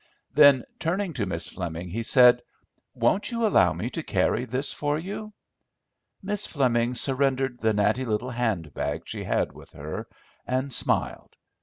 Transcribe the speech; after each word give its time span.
Then, 0.33 0.63
turning 0.79 1.13
to 1.13 1.27
Miss 1.27 1.45
Fleming, 1.45 1.89
he 1.89 2.01
said, 2.01 2.41
"Won't 2.95 3.29
you 3.29 3.45
allow 3.45 3.71
me 3.71 3.87
to 3.91 4.01
carry 4.01 4.45
this 4.45 4.73
for 4.73 4.97
you?" 4.97 5.31
Miss 6.23 6.47
Fleming 6.47 6.95
surrendered 6.95 7.59
the 7.59 7.71
natty 7.73 8.05
little 8.05 8.31
handbag 8.31 9.03
she 9.05 9.23
had 9.25 9.51
with 9.51 9.73
her, 9.73 10.07
and 10.47 10.73
smiled. 10.73 11.35